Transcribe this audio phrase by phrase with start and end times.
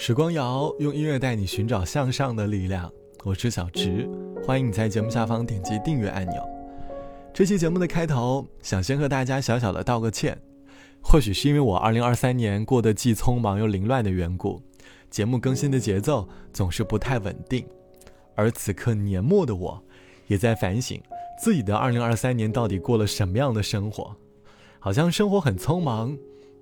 [0.00, 2.88] 时光谣用音乐带你寻找向上的力量，
[3.24, 4.08] 我是小直，
[4.46, 6.40] 欢迎你在节目下方点击订阅按钮。
[7.34, 10.40] 这期节目的开头，想先和大家小小的道个歉，
[11.02, 14.62] 或许是因为我2023年过得既匆忙又凌乱的缘故，
[15.10, 17.66] 节目更新的节奏总是不太稳定。
[18.36, 19.82] 而此刻年末的我，
[20.28, 21.02] 也在反省
[21.42, 24.14] 自己的2023年到底过了什么样的生活，
[24.78, 26.16] 好像生活很匆忙。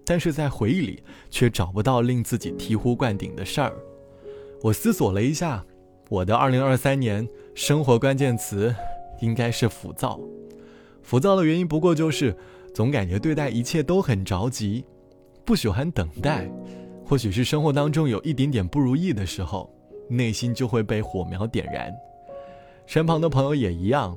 [0.07, 3.75] 但是在回忆里却找不到令自己醍醐灌顶的事儿。
[4.63, 5.65] 我思索了一下，
[6.09, 8.75] 我的2023年生活关键词
[9.21, 10.19] 应该是浮躁。
[11.03, 12.35] 浮躁的原因不过就是
[12.73, 14.85] 总感觉对待一切都很着急，
[15.45, 16.49] 不喜欢等待。
[17.05, 19.73] 或许是生活当中有一点点不如意的时候，
[20.09, 21.93] 内心就会被火苗点燃。
[22.87, 24.17] 身旁的朋友也一样。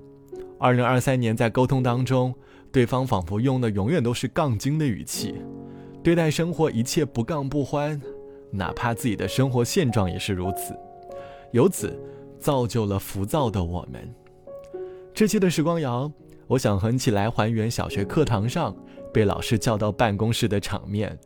[0.59, 2.33] 2023年在沟通当中，
[2.71, 5.35] 对方仿佛用的永远都是杠精的语气。
[6.01, 8.01] 对待生活一切不杠不欢，
[8.51, 10.73] 哪怕自己的生活现状也是如此，
[11.51, 11.99] 由此
[12.39, 14.13] 造就了浮躁的我们。
[15.13, 16.09] 这期的时光谣，
[16.47, 18.75] 我想和你一起来还原小学课堂上
[19.13, 21.17] 被老师叫到办公室的场面。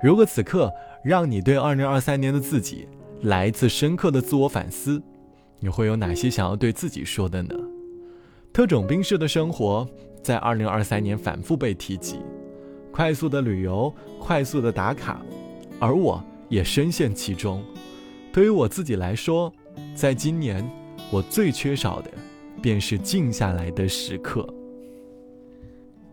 [0.00, 2.86] 如果此刻让你对2023年的自己
[3.22, 5.02] 来一次深刻的自我反思，
[5.58, 7.54] 你会有哪些想要对自己说的呢？
[8.52, 9.84] 特种兵式的生活
[10.22, 12.20] 在2023年反复被提及。
[12.94, 15.20] 快速的旅游，快速的打卡，
[15.80, 17.60] 而我也深陷其中。
[18.32, 19.52] 对于我自己来说，
[19.96, 20.64] 在今年，
[21.10, 22.10] 我最缺少的，
[22.62, 24.48] 便是静下来的时刻。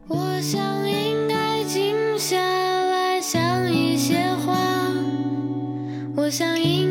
[0.08, 4.58] 我想应该静下来想一些话，
[6.16, 6.91] 我想应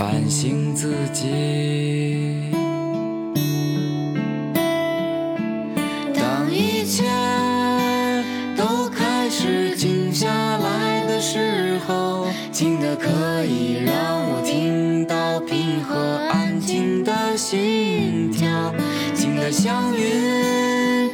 [0.00, 1.28] 反省自己。
[6.14, 7.04] 当一切
[8.56, 13.94] 都开始静下来的时候，静的可以让
[14.30, 18.72] 我听到平和安静的心跳，
[19.14, 21.10] 静的像云，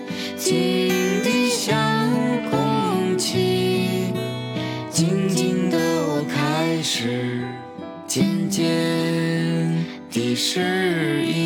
[10.36, 11.45] 是一。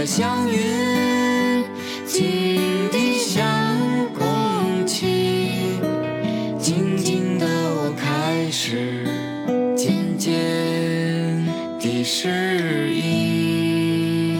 [0.00, 1.62] 的祥云，
[2.06, 3.44] 静地像
[4.14, 5.78] 空气，
[6.58, 9.04] 静静的我开始
[9.76, 10.32] 渐渐
[11.78, 14.30] 的适应。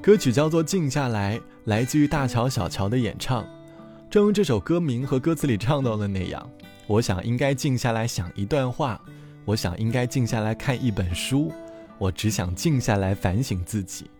[0.00, 3.44] 歌曲叫做《静下来》，来自于大乔小乔的演唱。
[4.08, 6.48] 正如这首歌名和歌词里唱到的那样，
[6.86, 9.00] 我想应该静下来想一段话，
[9.44, 11.52] 我想应该静下来看一本书，
[11.98, 14.10] 我只想静下来反省自己。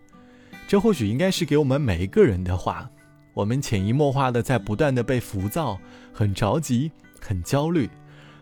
[0.67, 2.91] 这或许应该是给我们每一个人的话。
[3.33, 5.77] 我们潜移默化的在不断的被浮躁、
[6.13, 7.91] 很着急、很焦虑，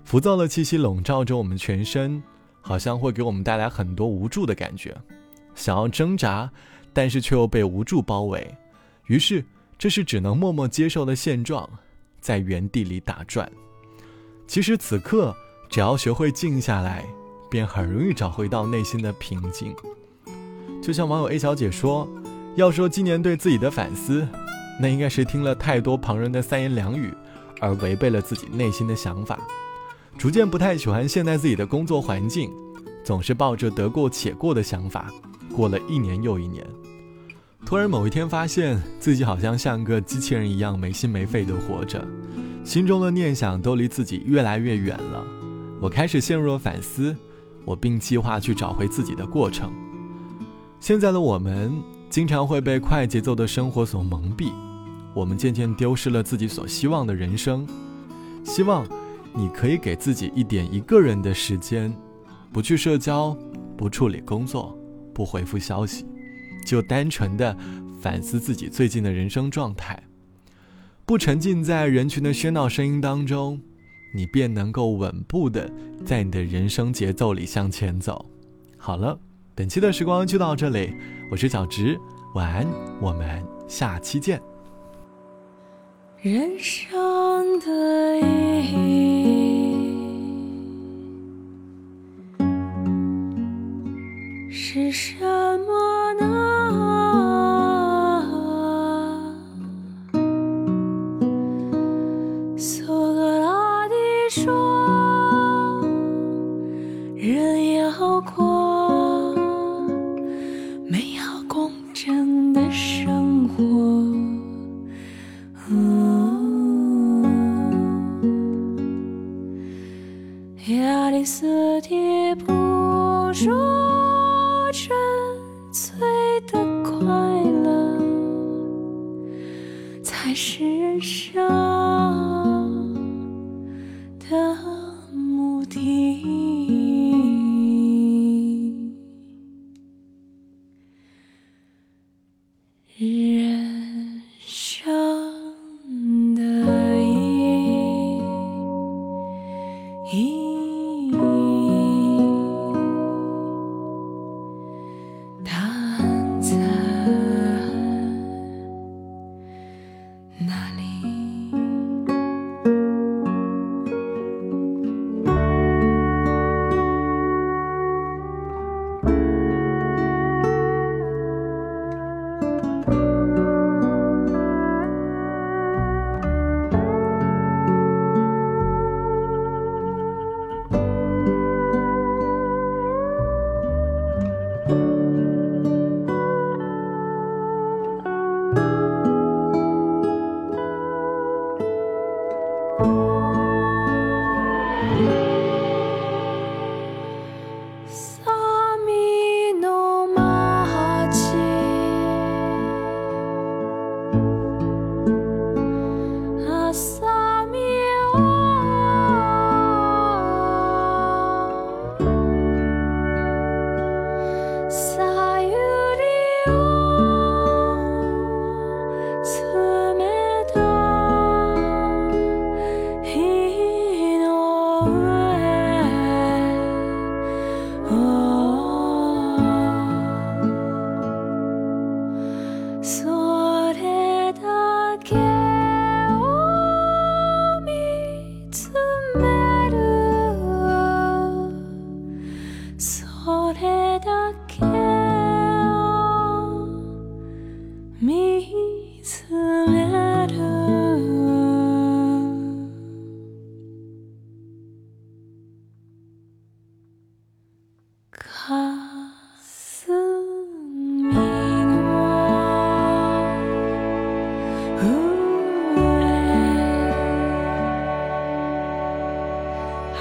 [0.05, 2.23] 浮躁的气息笼罩着我们全身，
[2.61, 4.95] 好像会给我们带来很多无助的感觉，
[5.55, 6.53] 想要挣扎，
[6.93, 8.55] 但是却又被无助包围，
[9.07, 9.43] 于是
[9.79, 11.67] 这是只能默默接受的现状，
[12.21, 13.51] 在原地里打转。
[14.47, 15.35] 其实此刻
[15.73, 17.03] 只要学会静下来，
[17.49, 19.75] 便很容易找回到内心的平静。
[20.83, 22.07] 就像网友 A 小姐说
[22.57, 24.29] ：“要说今年对自己的反思。”
[24.79, 27.11] 那应该是听了太多旁人的三言两语，
[27.59, 29.39] 而违背了自己内心的想法，
[30.19, 32.51] 逐渐不太喜欢现在自己的工作环境，
[33.03, 35.11] 总是抱着得过且过的想法，
[35.57, 36.67] 过了一年又一年，
[37.65, 42.07] 突然某一天发现自己好像像个机器人一样没心没肺的活着，
[42.63, 45.25] 心中的念想都离自己越来越远了。
[45.83, 47.15] 我开始陷入了反思，
[47.65, 49.71] 我并计划去找回自己的过程。
[50.81, 51.83] 现在的我们。
[52.13, 54.53] 经常会被快节奏的生活所蒙蔽，
[55.15, 57.67] 我们渐渐丢失了自己所希望的人生。
[58.45, 58.87] 希望
[59.33, 61.91] 你可以给自己一点一个人的时间，
[62.53, 63.35] 不去社交，
[63.79, 64.79] 不处理工作，
[65.15, 66.05] 不回复消息，
[66.67, 67.57] 就单纯的
[67.99, 69.99] 反思自己最近的人生状态，
[71.07, 73.59] 不沉浸在人群的喧闹声音当中，
[74.13, 75.71] 你便能够稳步的
[76.05, 78.25] 在你的人生节奏里向前走。
[78.77, 79.19] 好了。
[79.55, 80.95] 本期的时光就到这里，
[81.31, 82.01] 我是小直，
[82.35, 82.67] 晚安，
[83.03, 84.41] 我们下期见。
[86.23, 88.23] 人生的意
[89.23, 89.71] 义
[94.51, 96.92] 是什么呢？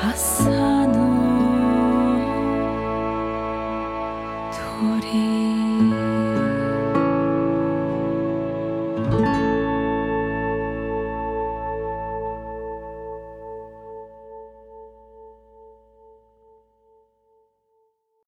[0.01, 0.70] Hassan.